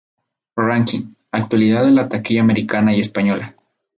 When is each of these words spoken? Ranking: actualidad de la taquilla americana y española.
Ranking: 0.57 1.15
actualidad 1.31 1.83
de 1.85 1.91
la 1.91 2.09
taquilla 2.09 2.41
americana 2.41 2.95
y 2.95 3.01
española. 3.01 3.53